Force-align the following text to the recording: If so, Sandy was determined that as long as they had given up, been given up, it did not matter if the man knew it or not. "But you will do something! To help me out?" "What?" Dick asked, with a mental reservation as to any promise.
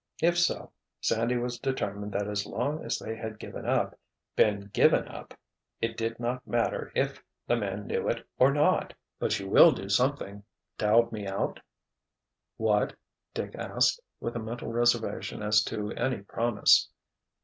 If 0.19 0.35
so, 0.39 0.71
Sandy 0.99 1.37
was 1.37 1.59
determined 1.59 2.11
that 2.13 2.27
as 2.27 2.47
long 2.47 2.83
as 2.83 2.97
they 2.97 3.15
had 3.15 3.37
given 3.37 3.67
up, 3.67 3.99
been 4.35 4.71
given 4.73 5.07
up, 5.07 5.35
it 5.79 5.95
did 5.95 6.19
not 6.19 6.47
matter 6.47 6.91
if 6.95 7.21
the 7.45 7.55
man 7.55 7.85
knew 7.85 8.09
it 8.09 8.27
or 8.39 8.51
not. 8.51 8.95
"But 9.19 9.39
you 9.39 9.47
will 9.47 9.71
do 9.71 9.89
something! 9.89 10.41
To 10.79 10.87
help 10.87 11.11
me 11.11 11.27
out?" 11.27 11.59
"What?" 12.57 12.95
Dick 13.35 13.53
asked, 13.53 14.01
with 14.19 14.35
a 14.35 14.39
mental 14.39 14.71
reservation 14.71 15.43
as 15.43 15.61
to 15.65 15.91
any 15.91 16.23
promise. 16.23 16.89